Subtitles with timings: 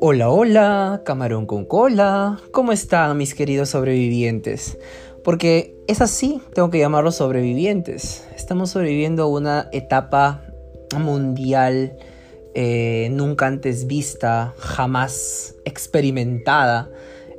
[0.00, 2.40] Hola, hola, camarón con cola.
[2.50, 4.78] ¿Cómo están mis queridos sobrevivientes?
[5.22, 8.26] Porque es así, tengo que llamarlos sobrevivientes.
[8.36, 10.42] Estamos sobreviviendo a una etapa
[10.98, 11.96] mundial
[12.54, 16.90] eh, nunca antes vista, jamás experimentada,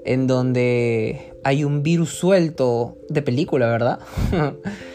[0.06, 4.00] en donde hay un virus suelto de película, ¿verdad?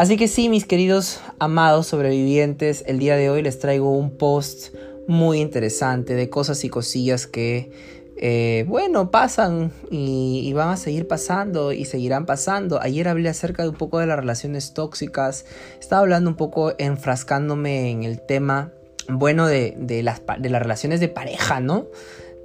[0.00, 4.74] Así que sí, mis queridos amados sobrevivientes, el día de hoy les traigo un post
[5.06, 7.70] muy interesante de cosas y cosillas que,
[8.16, 12.80] eh, bueno, pasan y, van a seguir pasando y seguirán pasando.
[12.80, 15.44] Ayer hablé acerca de un poco de las relaciones tóxicas,
[15.78, 18.72] estaba hablando un poco enfrascándome en el tema,
[19.06, 21.88] bueno, de, las, de las relaciones de pareja, ¿no?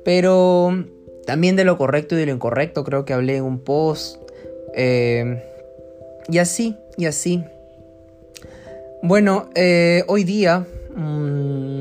[0.04, 0.86] Pero
[1.26, 4.18] también de lo correcto y de lo incorrecto, creo que hablé en un post.
[4.76, 5.42] Eh,
[6.28, 7.44] y así, y así.
[9.02, 10.66] Bueno, eh, hoy día...
[10.96, 11.76] Mm,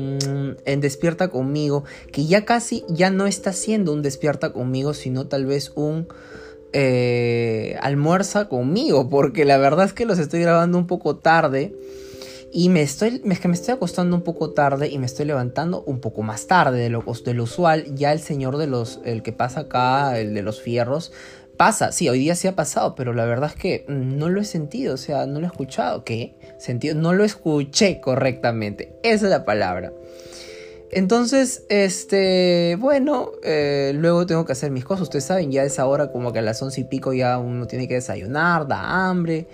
[0.65, 5.45] en Despierta conmigo, que ya casi ya no está siendo un Despierta conmigo, sino tal
[5.45, 6.07] vez un
[6.73, 11.73] eh, almuerza conmigo, porque la verdad es que los estoy grabando un poco tarde.
[12.51, 15.83] Y me estoy, es que me estoy acostando un poco tarde y me estoy levantando
[15.83, 17.95] un poco más tarde de lo, de lo usual.
[17.95, 21.11] Ya el señor de los, el que pasa acá, el de los fierros,
[21.57, 21.91] pasa.
[21.91, 24.93] Sí, hoy día sí ha pasado, pero la verdad es que no lo he sentido,
[24.93, 26.03] o sea, no lo he escuchado.
[26.03, 26.35] ¿Qué?
[26.57, 28.93] Sentido, no lo escuché correctamente.
[29.03, 29.91] Esa es la palabra.
[30.91, 35.03] Entonces, este, bueno, eh, luego tengo que hacer mis cosas.
[35.03, 37.87] Ustedes saben, ya es ahora como que a las once y pico ya uno tiene
[37.87, 39.47] que desayunar, da hambre.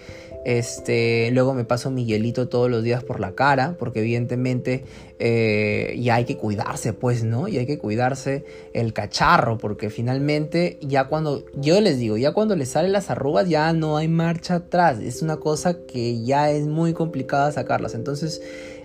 [0.44, 4.86] Este, luego me paso mi hielito todos los días por la cara, porque evidentemente
[5.20, 7.48] eh, ya hay que cuidarse, pues, ¿no?
[7.48, 12.56] Y hay que cuidarse el cacharro, porque finalmente ya cuando, yo les digo, ya cuando
[12.56, 15.00] le salen las arrugas ya no hay marcha atrás.
[15.00, 17.94] Es una cosa que ya es muy complicada sacarlas.
[17.94, 18.42] Entonces,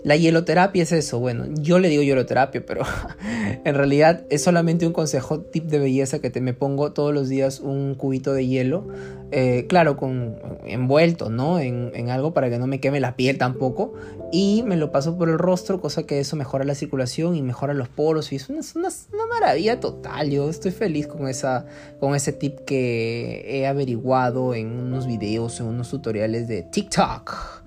[0.07, 2.83] la hieloterapia es eso, bueno, yo le digo hieloterapia, pero
[3.65, 7.29] en realidad es solamente un consejo tip de belleza que te me pongo todos los
[7.29, 8.87] días un cubito de hielo,
[9.33, 11.59] eh, claro, con envuelto, ¿no?
[11.59, 13.95] En, algo para que no me queme la piel tampoco,
[14.31, 17.75] y me lo paso por el rostro, cosa que eso mejora la circulación y mejora
[17.75, 21.67] los poros, y es una, una maravilla total, yo estoy feliz con, esa,
[21.99, 27.66] con ese tip que he averiguado en unos videos, en unos tutoriales de TikTok.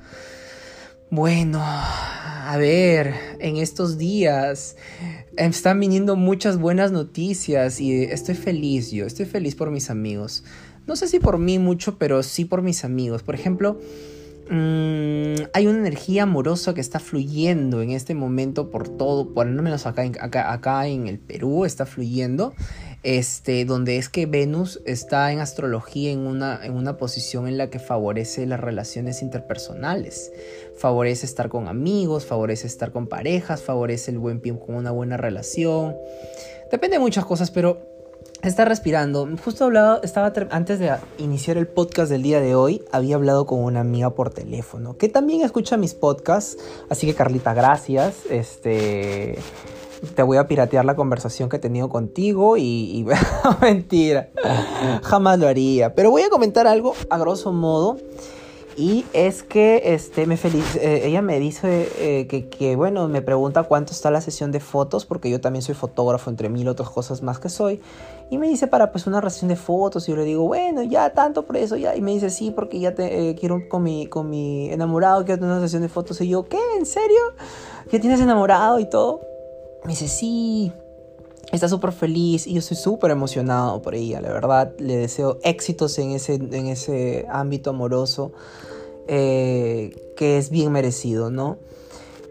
[1.11, 4.75] Bueno, a ver, en estos días
[5.37, 10.43] están viniendo muchas buenas noticias y estoy feliz yo, estoy feliz por mis amigos.
[10.85, 13.23] No sé si por mí mucho, pero sí por mis amigos.
[13.23, 13.79] Por ejemplo,
[14.51, 19.63] mm, hay una energía amorosa que está fluyendo en este momento por todo, por lo
[19.63, 22.53] menos acá, acá en el Perú está fluyendo
[23.03, 27.69] este, donde es que Venus está en astrología en una, en una posición en la
[27.69, 30.31] que favorece las relaciones interpersonales,
[30.77, 35.17] favorece estar con amigos, favorece estar con parejas, favorece el buen pie con una buena
[35.17, 35.95] relación.
[36.71, 37.88] Depende de muchas cosas, pero
[38.41, 39.27] está respirando.
[39.43, 43.59] Justo hablado, estaba antes de iniciar el podcast del día de hoy, había hablado con
[43.59, 46.57] una amiga por teléfono que también escucha mis podcasts,
[46.89, 48.25] así que Carlita, gracias.
[48.29, 49.37] Este
[50.15, 53.05] te voy a piratear la conversación que he tenido contigo y,
[53.61, 54.29] mentira,
[55.03, 55.93] jamás lo haría.
[55.93, 57.97] Pero voy a comentar algo a grosso modo.
[58.77, 63.21] Y es que este, me feliz, eh, ella me dice eh, que, que, bueno, me
[63.21, 66.89] pregunta cuánto está la sesión de fotos, porque yo también soy fotógrafo, entre mil otras
[66.89, 67.81] cosas más que soy.
[68.31, 71.09] Y me dice para pues una sesión de fotos, y yo le digo, bueno, ya
[71.11, 71.75] tanto por eso.
[71.77, 75.55] Y me dice, sí, porque ya eh, quiero con mi, con mi enamorado, quiero tener
[75.55, 76.21] una sesión de fotos.
[76.21, 76.59] Y yo, ¿qué?
[76.77, 77.17] ¿En serio?
[77.91, 79.21] ¿Ya tienes enamorado y todo?
[79.83, 80.71] Me dice, sí,
[81.51, 84.73] está súper feliz y yo estoy súper emocionado por ella, la verdad.
[84.77, 88.31] Le deseo éxitos en ese, en ese ámbito amoroso
[89.07, 91.57] eh, que es bien merecido, ¿no?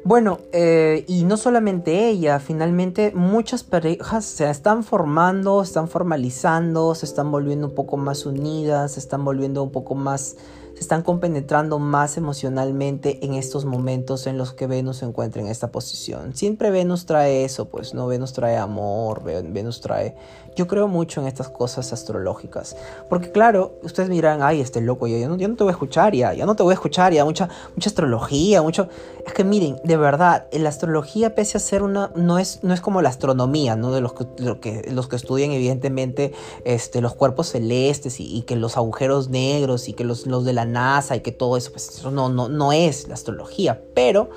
[0.09, 7.05] Bueno, eh, y no solamente ella, finalmente muchas parejas se están formando, están formalizando, se
[7.05, 10.37] están volviendo un poco más unidas, se están volviendo un poco más
[10.75, 15.49] se están compenetrando más emocionalmente en estos momentos en los que Venus se encuentra en
[15.49, 16.35] esta posición.
[16.35, 18.07] Siempre Venus trae eso, pues, ¿no?
[18.07, 20.17] Venus trae amor, Venus trae...
[20.57, 22.77] Yo creo mucho en estas cosas astrológicas.
[23.09, 26.35] Porque claro, ustedes miran, ay, este loco, yo, no, no te voy a escuchar ya,
[26.35, 28.89] ya no te voy a escuchar ya, mucha, mucha astrología, mucho...
[29.25, 32.11] Es que miren, de verdad, la astrología pese a ser una...
[32.17, 33.93] No es, no es como la astronomía, ¿no?
[33.93, 34.27] De los que,
[34.61, 36.33] que, los que estudian evidentemente
[36.65, 40.65] este, los cuerpos celestes y, que los agujeros negros y que los, los de la
[40.69, 44.31] NASA y que todo eso, pues eso no, no, no es la astrología, pero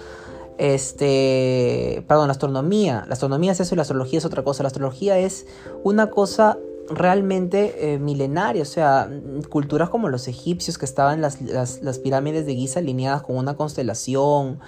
[0.57, 4.67] este, perdón, la astronomía, la astronomía es eso y la astrología es otra cosa, la
[4.67, 5.45] astrología es
[5.83, 6.57] una cosa
[6.89, 9.09] realmente eh, milenaria, o sea,
[9.49, 13.55] culturas como los egipcios que estaban las, las, las pirámides de Giza alineadas con una
[13.55, 14.59] constelación,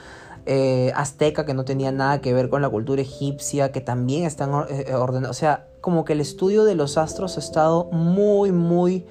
[0.46, 4.52] eh, azteca que no tenía nada que ver con la cultura egipcia, que también están
[4.70, 5.38] eh, ordenados.
[5.38, 9.06] O sea, como que el estudio de los astros ha estado muy, muy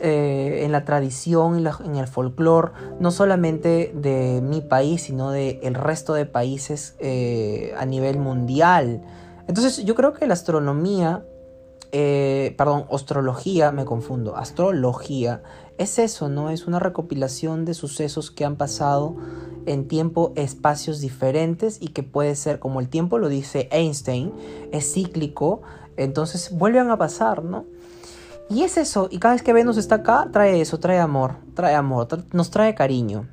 [0.00, 6.14] en la tradición, en, el folclore, no solamente de mi país, sino del el resto
[6.14, 6.96] de países
[7.76, 9.02] a nivel mundial.
[9.46, 11.24] Entonces yo creo que la astronomía
[11.96, 15.44] eh, perdón, astrología, me confundo, astrología,
[15.78, 16.50] es eso, ¿no?
[16.50, 19.14] Es una recopilación de sucesos que han pasado
[19.66, 24.32] en tiempo, espacios diferentes y que puede ser, como el tiempo lo dice Einstein,
[24.72, 25.62] es cíclico,
[25.96, 27.64] entonces vuelven a pasar, ¿no?
[28.50, 31.74] Y es eso, y cada vez que Venus está acá, trae eso, trae amor, trae
[31.74, 33.28] amor, nos trae cariño,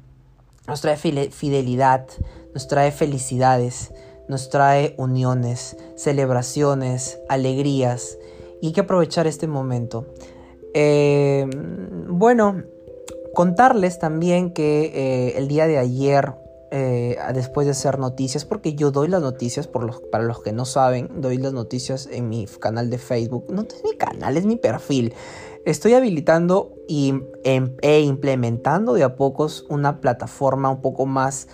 [0.67, 2.07] nos trae fidelidad,
[2.53, 3.91] nos trae felicidades,
[4.29, 8.17] nos trae uniones, celebraciones, alegrías,
[8.61, 10.05] y hay que aprovechar este momento.
[10.73, 11.45] Eh,
[12.07, 12.63] bueno,
[13.33, 16.33] contarles también que eh, el día de ayer,
[16.71, 20.51] eh, después de hacer noticias, porque yo doy las noticias, por los, para los que
[20.51, 23.45] no saben, doy las noticias en mi canal de Facebook.
[23.49, 25.13] No es mi canal, es mi perfil.
[25.65, 27.13] Estoy habilitando y,
[27.43, 31.47] em, e implementando de a pocos una plataforma un poco más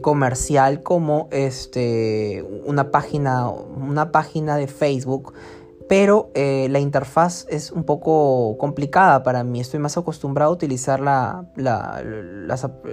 [0.00, 5.34] comercial como este, una, página, una página de Facebook
[5.88, 9.60] pero eh, la interfaz es un poco complicada para mí.
[9.60, 11.44] Estoy más acostumbrado a utilizar la,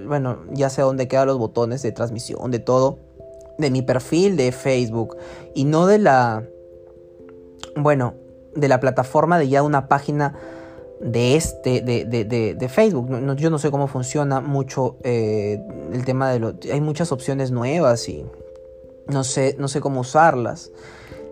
[0.06, 3.00] bueno, ya sé dónde quedan los botones de transmisión, de todo,
[3.58, 5.18] de mi perfil de Facebook
[5.56, 6.44] y no de la,
[7.76, 8.14] bueno,
[8.56, 10.36] de la plataforma de ya una página
[11.02, 12.24] de este, de, de,
[12.56, 13.10] de, Facebook.
[13.36, 15.60] yo no sé cómo funciona mucho eh,
[15.92, 18.26] el tema de lo, hay muchas opciones nuevas y
[19.08, 20.72] no sé, no sé cómo usarlas.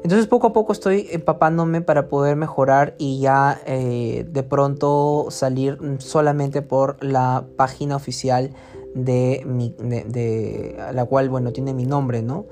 [0.03, 5.77] Entonces poco a poco estoy empapándome para poder mejorar y ya eh, de pronto salir
[5.99, 8.51] solamente por la página oficial
[8.95, 12.47] de, mi, de, la cual, bueno, tiene mi nombre, ¿no?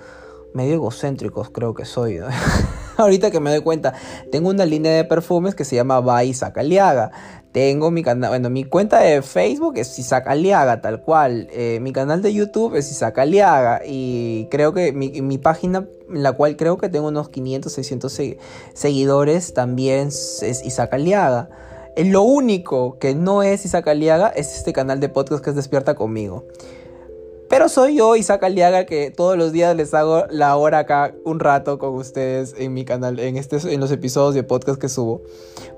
[0.53, 2.19] Medio egocéntricos creo que soy.
[2.97, 3.93] Ahorita que me doy cuenta,
[4.31, 7.11] tengo una línea de perfumes que se llama Bai Sacaliaga.
[7.51, 11.47] Tengo mi canal, bueno, mi cuenta de Facebook es Isaac Aliaga, tal cual.
[11.51, 13.81] Eh, mi canal de YouTube es Isaac Aliaga.
[13.85, 18.21] Y creo que mi, mi página, en la cual creo que tengo unos 500, 600
[18.73, 21.49] seguidores, también es Isaac Aliaga.
[21.95, 25.55] Eh, lo único que no es Isaac Aliaga es este canal de podcast que es
[25.55, 26.45] Despierta conmigo.
[27.49, 31.39] Pero soy yo, Isaac Aliaga, que todos los días les hago la hora acá un
[31.39, 35.23] rato con ustedes en mi canal, en, este, en los episodios de podcast que subo.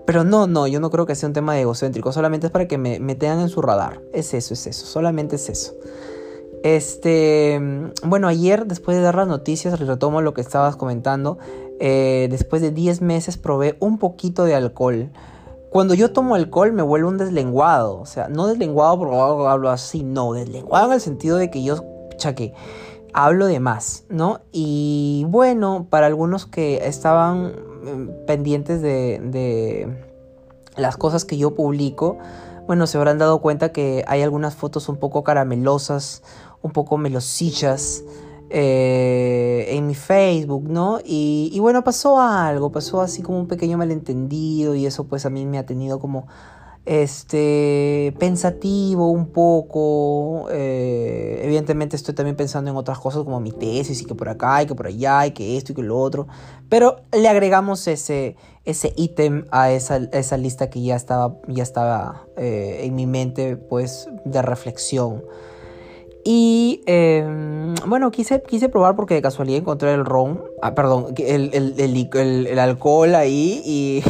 [0.05, 2.77] Pero no, no, yo no creo que sea un tema egocéntrico, solamente es para que
[2.77, 4.01] me, me tengan en su radar.
[4.11, 5.73] Es eso, es eso, solamente es eso.
[6.63, 7.59] Este,
[8.03, 11.39] bueno, ayer después de dar las noticias, retomo lo que estabas comentando,
[11.79, 15.09] eh, después de 10 meses probé un poquito de alcohol.
[15.71, 17.97] Cuando yo tomo alcohol me vuelvo un deslenguado.
[17.97, 21.77] O sea, no deslenguado porque hablo así, no, deslenguado en el sentido de que yo,
[22.35, 22.53] que
[23.13, 24.41] hablo de más, ¿no?
[24.51, 27.53] Y bueno, para algunos que estaban
[27.83, 29.87] mm, pendientes de, de
[30.75, 32.17] las cosas que yo publico,
[32.67, 36.21] bueno, se habrán dado cuenta que hay algunas fotos un poco caramelosas,
[36.61, 38.03] un poco melosillas.
[38.53, 40.99] Eh, en mi Facebook, ¿no?
[41.05, 45.45] Y, bueno, pasó algo, pasó así como un pequeño malentendido y eso pues a mí
[45.45, 46.27] me ha tenido como
[46.85, 54.01] este pensativo un poco eh, evidentemente estoy también pensando en otras cosas como mi tesis
[54.01, 56.27] y que por acá y que por allá y que esto y que lo otro
[56.69, 62.25] pero le agregamos ese ese ítem a esa, esa, lista que ya estaba ya estaba
[62.35, 65.23] eh, en mi mente pues de reflexión
[66.23, 71.49] y em, bueno, quise, quise probar porque de casualidad encontré el ron, ah, perdón, el,
[71.53, 74.03] el, el, alcohol ahí y,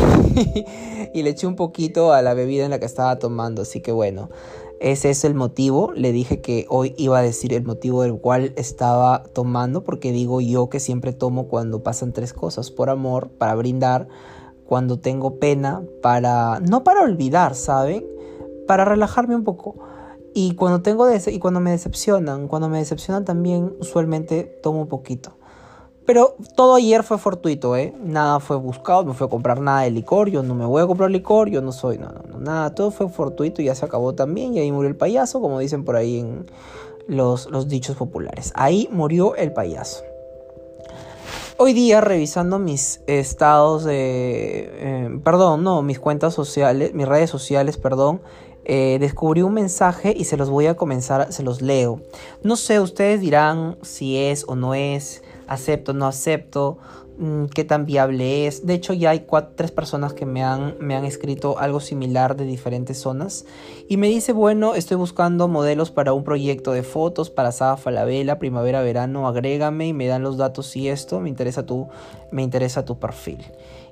[1.14, 3.62] y le eché un poquito a la bebida en la que estaba tomando.
[3.62, 4.30] Así que bueno,
[4.82, 5.94] ese es el motivo.
[5.96, 10.42] Le dije que hoy iba a decir el motivo del cual estaba tomando, porque digo
[10.42, 14.08] yo que siempre tomo cuando pasan tres cosas: por amor, para brindar,
[14.66, 16.60] cuando tengo pena, para.
[16.60, 18.06] no para olvidar, ¿saben?
[18.68, 19.76] Para relajarme un poco.
[20.34, 25.38] Y cuando tengo y cuando me decepcionan, cuando me decepcionan también usualmente tomo un poquito.
[26.06, 27.94] Pero todo ayer fue fortuito, ¿eh?
[28.04, 30.88] Nada fue buscado, no fue a comprar nada de licor, yo no me voy a
[30.88, 33.86] comprar licor, yo no soy, no, no, no, nada, todo fue fortuito y ya se
[33.86, 36.46] acabó también y ahí murió el payaso, como dicen por ahí en
[37.08, 38.52] los, los dichos populares.
[38.56, 40.04] Ahí murió el payaso.
[41.58, 44.70] Hoy día revisando mis estados de...
[44.74, 48.22] Eh, perdón, no, mis cuentas sociales, mis redes sociales, perdón,
[48.64, 52.02] eh, descubrí un mensaje y se los voy a comenzar, se los leo.
[52.44, 56.78] No sé, ustedes dirán si es o no es, acepto o no acepto.
[57.18, 58.66] mm, qué tan viable es.
[58.66, 62.36] De hecho, ya hay cuatro, tres personas que me han, me han escrito algo similar
[62.36, 63.46] de diferentes zonas.
[63.88, 68.40] Y me dice, bueno, estoy buscando modelos para un proyecto de fotos para Saga Falabella,
[68.40, 71.90] primavera, verano, agrégame y me dan los datos y esto, me interesa tu,
[72.32, 73.46] me interesa tu perfil.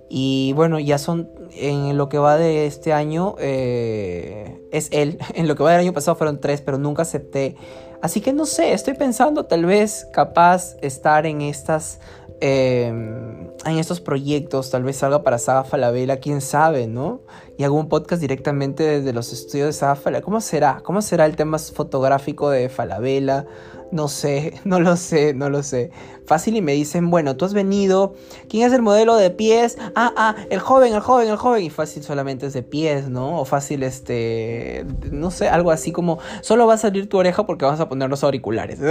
[0.10, 5.20] Y bueno, ya son en lo que va de este año, eh, es él.
[5.36, 7.56] En lo que va del año pasado fueron tres, pero nunca acepté.
[8.02, 12.00] Así que no sé, estoy pensando tal vez capaz estar en estas
[12.42, 17.20] Em, en estos proyectos, tal vez salga para Saga Falabella, quién sabe, ¿no?
[17.58, 20.24] Y hago un podcast directamente desde los estudios de Saga Falabella.
[20.24, 20.80] ¿Cómo será?
[20.82, 23.46] ¿Cómo será el tema fotográfico de Falabella?
[23.92, 25.92] No sé, no lo sé, no lo sé.
[26.26, 28.14] Fácil y me dicen, bueno, tú has venido,
[28.48, 29.78] ¿quién es el modelo de pies?
[29.96, 31.64] Ah, ah, el joven, el joven, el joven.
[31.64, 33.40] Y fácil solamente es de pies, ¿no?
[33.40, 37.66] O fácil, este, no sé, algo así como, solo va a salir tu oreja porque
[37.66, 38.80] vamos a poner los auriculares.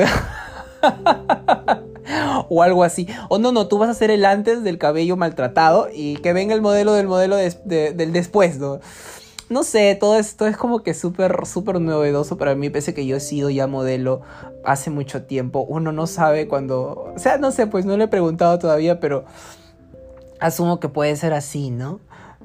[2.48, 3.06] o algo así.
[3.28, 6.54] O no, no, tú vas a hacer el antes del cabello maltratado y que venga
[6.54, 8.80] el modelo del modelo del después, ¿no?
[9.50, 13.16] No sé, todo esto es como que súper, súper novedoso para mí, pese que yo
[13.16, 14.20] he sido ya modelo
[14.64, 15.60] hace mucho tiempo.
[15.60, 17.12] Uno no sabe cuando...
[17.14, 19.24] O sea, no sé, pues no le he preguntado todavía, pero
[20.40, 22.00] asumo que puede ser así, ¿no?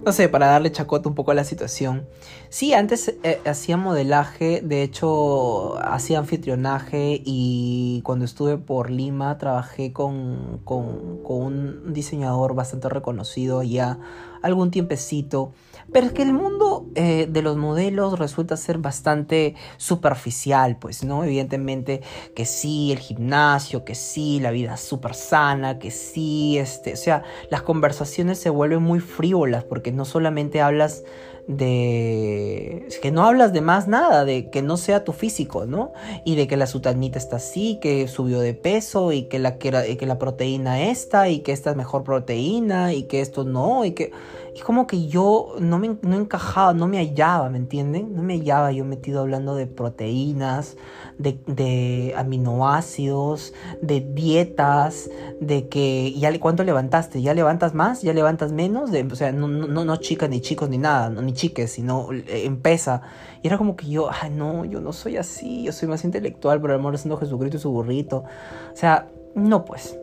[0.06, 2.06] no sé, para darle chacota un poco a la situación.
[2.50, 9.94] Sí, antes eh, hacía modelaje, de hecho hacía anfitrionaje y cuando estuve por Lima trabajé
[9.94, 14.00] con, con, con un diseñador bastante reconocido ya
[14.42, 15.54] algún tiempecito.
[15.92, 21.24] Pero es que el mundo eh, de los modelos resulta ser bastante superficial, pues, ¿no?
[21.24, 22.02] Evidentemente
[22.36, 27.24] que sí, el gimnasio, que sí, la vida súper sana, que sí, este, o sea,
[27.50, 31.04] las conversaciones se vuelven muy frívolas porque no solamente hablas
[31.48, 35.92] de que no hablas de más nada, de que no sea tu físico, ¿no?
[36.24, 39.72] Y de que la sutanita está así, que subió de peso y que la, que,
[39.72, 44.12] la proteína esta y que esta es mejor proteína y que esto no y que
[44.56, 48.16] y como que yo no me no encajaba, no me hallaba, ¿me entienden?
[48.16, 50.78] No me hallaba yo metido hablando de proteínas,
[51.18, 58.52] de, de aminoácidos, de dietas, de que ya cuánto levantaste, ya levantas más, ya levantas
[58.52, 62.46] menos, o sea, no, no, no chicas ni chicos ni nada, ni chiques, sino eh,
[62.46, 63.02] empieza.
[63.42, 66.62] Y era como que yo, ay no, yo no soy así, yo soy más intelectual,
[66.62, 68.24] pero el amor siendo Jesucristo y su burrito.
[68.72, 69.98] O sea, no pues.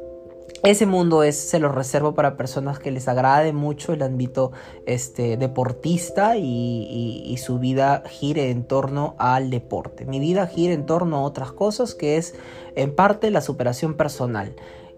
[0.62, 4.52] Ese mundo es, se lo reservo para personas que les agrade mucho el ámbito
[4.84, 10.04] este, deportista y, y, su vida gire en torno al deporte.
[10.04, 12.34] Mi vida gira en torno a otras cosas que es
[12.76, 14.54] en parte la superación personal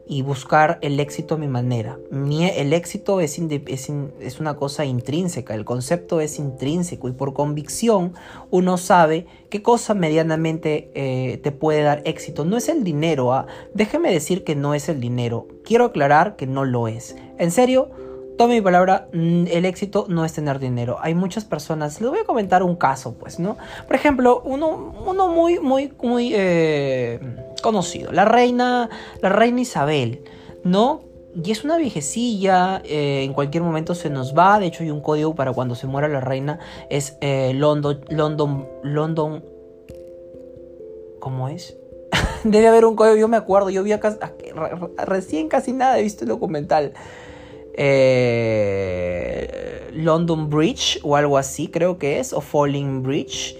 [0.06, 1.98] y buscar el éxito a mi manera.
[2.10, 8.14] el éxito es, es, una cosa intrínseca, el concepto es intrínseco y por convicción
[8.50, 12.44] uno sabe qué cosa medianamente eh, te puede dar éxito.
[12.44, 13.46] No es el dinero, ¿ah?
[13.74, 15.46] déjeme decir que no es el dinero.
[15.64, 17.16] Quiero aclarar que no lo es.
[17.38, 17.90] En serio,
[18.38, 20.96] Tome mi palabra, mm, el éxito no es tener dinero.
[21.00, 23.56] Hay muchas personas, les voy a comentar un caso, pues, ¿no?
[23.86, 27.20] Por ejemplo, uno, uno muy, muy, muy eh,
[27.62, 28.88] conocido, la reina,
[29.20, 30.22] la reina Isabel,
[30.64, 31.02] ¿no?
[31.34, 34.58] Y es una viejecilla, eh, en cualquier momento se nos va.
[34.58, 36.58] De hecho, hay un código para cuando se muera la reina.
[36.90, 39.42] Es eh, London, London, London.
[41.20, 41.76] ¿Cómo es?
[42.44, 43.70] Debe haber un código, yo me acuerdo.
[43.70, 44.18] Yo vi acá,
[45.06, 46.92] recién casi nada he visto el documental
[47.74, 49.48] eh,
[49.94, 53.56] London Bridge o algo así, creo que es, o Falling Bridge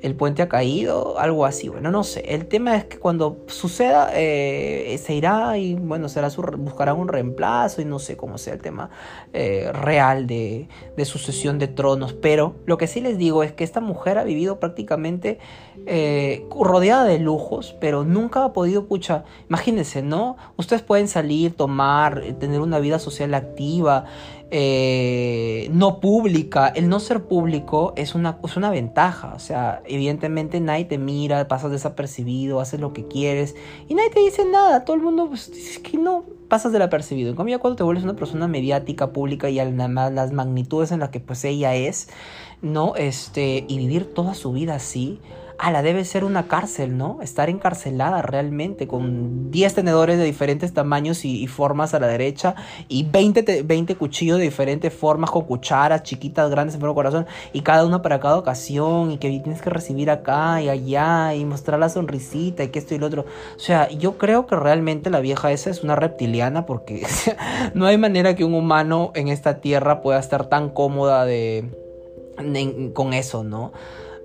[0.00, 1.68] el puente ha caído, algo así.
[1.68, 2.20] Bueno, no sé.
[2.20, 7.08] El tema es que cuando suceda, eh, se irá y bueno, será su, buscará un
[7.08, 8.90] reemplazo y no sé cómo sea el tema
[9.32, 12.12] eh, real de, de, sucesión de tronos.
[12.12, 15.38] Pero lo que sí les digo es que esta mujer ha vivido prácticamente
[15.86, 20.36] eh, rodeada de lujos, pero nunca ha podido, pucha, imagínense, ¿no?
[20.56, 24.04] Ustedes pueden salir, tomar, tener una vida social activa.
[24.50, 26.68] Eh, no pública.
[26.68, 29.34] El no ser público es una, es una ventaja.
[29.34, 33.54] O sea, evidentemente nadie te mira, pasas desapercibido, haces lo que quieres
[33.88, 34.84] y nadie te dice nada.
[34.84, 37.30] Todo el mundo, pues, es que no pasas desapercibido.
[37.30, 41.10] En cambio, cuando te vuelves una persona mediática, pública y además las magnitudes en las
[41.10, 42.08] que pues ella es,
[42.62, 42.94] ¿no?
[42.96, 45.20] Este, y vivir toda su vida así
[45.72, 47.18] la debe ser una cárcel, ¿no?
[47.20, 52.54] Estar encarcelada realmente con 10 tenedores de diferentes tamaños y, formas a la derecha
[52.88, 57.84] y 20, 20, cuchillos de diferentes formas con cucharas chiquitas, grandes, en corazón y cada
[57.84, 61.88] uno para cada ocasión y que tienes que recibir acá y allá y mostrar la
[61.88, 63.24] sonrisita y que esto y lo otro.
[63.56, 67.04] O sea, yo creo que realmente la vieja esa es una reptiliana porque
[67.74, 71.70] no hay manera que un humano en esta tierra pueda estar tan cómoda de,
[72.94, 73.72] con eso, ¿no?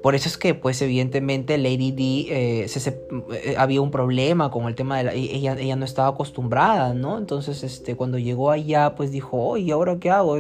[0.03, 4.65] Por eso es que, pues, evidentemente, Lady D eh, se, eh, había un problema con
[4.65, 5.13] el tema de la.
[5.13, 7.17] E, ella, ella no estaba acostumbrada, ¿no?
[7.17, 10.37] Entonces, este, cuando llegó allá, pues dijo, oye, ¿ahora qué hago?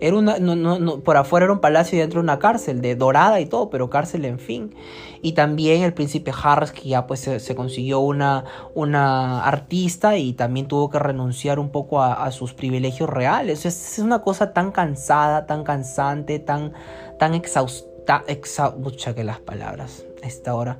[0.00, 0.38] era una.
[0.38, 3.44] No, no, no, por afuera era un palacio y dentro una cárcel, de dorada y
[3.44, 4.74] todo, pero cárcel, en fin.
[5.20, 10.68] Y también el príncipe Harris, que ya pues se, consiguió una, una artista y también
[10.68, 13.66] tuvo que renunciar un poco a, sus privilegios reales.
[13.66, 16.72] Es, es una cosa tan cansada, tan cansante, tan,
[17.18, 17.95] tan exhaustiva
[18.26, 20.78] está mucha que las palabras a esta hora.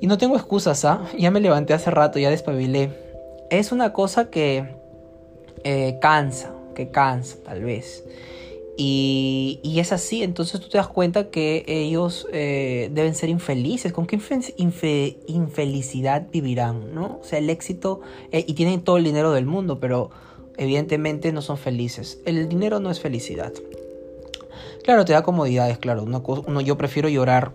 [0.00, 1.04] Y no tengo excusas, ¿ah?
[1.18, 2.90] Ya me levanté hace rato, ya despabilé.
[3.50, 4.76] Es una cosa que
[5.64, 8.04] eh, cansa, que cansa, tal vez.
[8.76, 13.92] Y, y, es así, entonces tú te das cuenta que ellos eh, deben ser infelices.
[13.92, 14.20] ¿Con qué
[15.26, 16.94] infelicidad vivirán?
[16.94, 17.18] ¿no?
[17.20, 20.10] O sea, el éxito, eh, y tienen todo el dinero del mundo, pero
[20.56, 22.20] evidentemente no son felices.
[22.24, 23.52] El dinero no es felicidad.
[24.88, 26.04] Claro, te da comodidades, claro.
[26.04, 27.52] uno, yo prefiero llorar.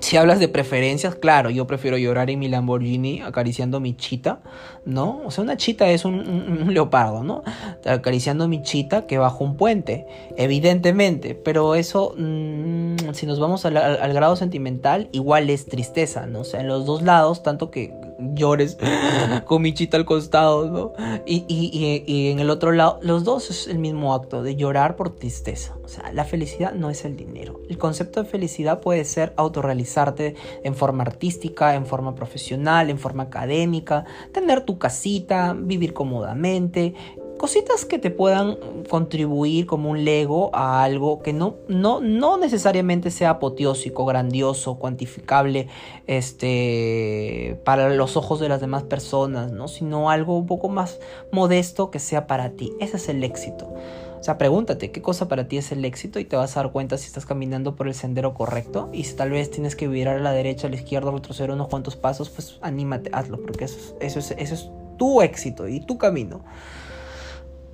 [0.00, 4.40] Si hablas de preferencias, claro, yo prefiero llorar en mi Lamborghini acariciando mi chita,
[4.84, 5.20] ¿no?
[5.24, 7.44] O sea, una chita es un, leopardo, ¿no?
[7.84, 11.36] Acariciando mi chita que bajo un puente, evidentemente.
[11.36, 16.40] Pero eso, mm, si nos vamos al, al, grado sentimental, igual es tristeza, ¿no?
[16.40, 18.78] O sea, en los dos lados, tanto que llores
[19.46, 20.92] con mi chita al costado, ¿no?
[21.26, 24.96] Y, y, y, en el otro lado, los dos es el mismo acto de llorar
[24.96, 25.76] por tristeza.
[25.84, 27.60] O sea, la felicidad no es el dinero.
[27.68, 33.24] El concepto de felicidad puede ser autorrealizarte en forma artística, en forma profesional, en forma
[33.24, 36.94] académica, tener tu casita, vivir cómodamente,
[37.36, 38.56] cositas que te puedan
[38.88, 45.68] contribuir como un lego a algo que no, no, no necesariamente sea apoteósico, grandioso, cuantificable
[46.06, 49.68] este, para los ojos de las demás personas, ¿no?
[49.68, 50.98] sino algo un poco más
[51.32, 52.72] modesto que sea para ti.
[52.80, 53.72] Ese es el éxito.
[54.18, 56.72] O sea, pregúntate qué cosa para ti es el éxito y te vas a dar
[56.72, 60.16] cuenta si estás caminando por el sendero correcto y si tal vez tienes que virar
[60.16, 63.96] a la derecha, a la izquierda, retroceder unos cuantos pasos, pues anímate, hazlo, porque eso
[64.00, 66.42] eso es, eso es tu éxito y tu camino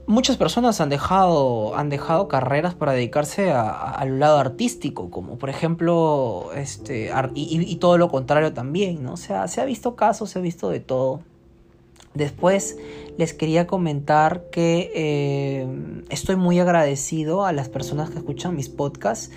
[0.06, 6.50] muchas personas han dejado, han dejado carreras para dedicarse al lado artístico, como por ejemplo,
[6.54, 9.16] este, y, todo lo contrario también, ¿no?
[9.16, 11.20] Se ha visto casos, se ha visto de todo.
[12.14, 12.76] Después
[13.16, 15.66] les quería comentar que eh,
[16.10, 19.30] estoy muy agradecido a las personas que escuchan mis podcasts.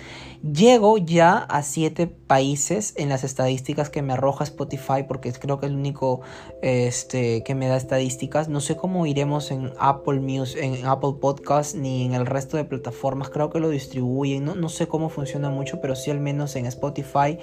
[0.52, 5.66] Llego ya a siete países en las estadísticas que me arroja Spotify porque creo que
[5.66, 6.20] es el único
[6.62, 8.48] este, que me da estadísticas.
[8.48, 12.64] No sé cómo iremos en Apple Music, en Apple Podcasts ni en el resto de
[12.64, 13.30] plataformas.
[13.30, 14.44] Creo que lo distribuyen.
[14.44, 17.38] No, no sé cómo funciona mucho, pero sí al menos en Spotify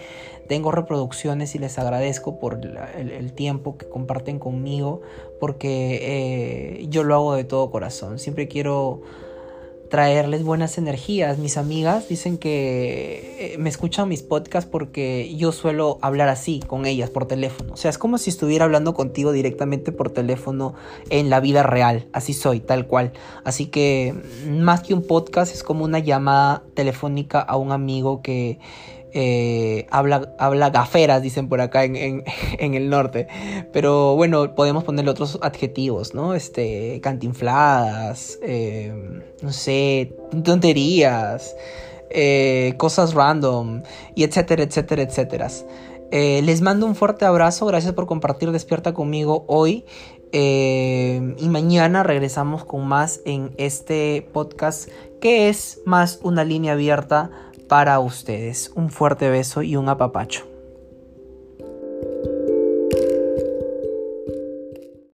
[0.47, 2.61] tengo reproducciones y les agradezco por
[2.95, 5.01] el, tiempo que comparten conmigo
[5.39, 5.99] porque
[6.81, 8.19] eh, yo lo hago de todo corazón.
[8.19, 9.01] Siempre quiero
[9.93, 11.37] traerles buenas energías.
[11.37, 16.87] Mis amigas dicen que eh, me escuchan mis podcasts porque yo suelo hablar así con
[16.87, 17.73] ellas por teléfono.
[17.73, 20.73] O sea, es como si estuviera hablando contigo directamente por teléfono
[21.11, 22.07] en la vida real.
[22.11, 23.13] Así soy, tal cual.
[23.43, 24.15] Así que
[24.49, 28.57] más que un podcast es como una llamada telefónica a un amigo que
[29.15, 32.23] eh, habla, habla gaferas, dicen por acá en,
[32.59, 33.27] el norte.
[33.71, 36.33] Pero bueno, podemos ponerle otros adjetivos, ¿no?
[36.33, 41.55] Este, cantinfladas, eh, no sé, tonterías,
[42.09, 43.83] eh, cosas random,
[44.15, 45.47] y etcétera, etcétera, etcétera.
[46.11, 49.85] les mando un fuerte abrazo, gracias por compartir Despierta conmigo hoy.
[50.31, 54.89] y mañana regresamos con más en este podcast
[55.21, 57.29] que es más una línea abierta
[57.67, 58.71] para ustedes.
[58.75, 60.52] Un fuerte beso y un apapacho.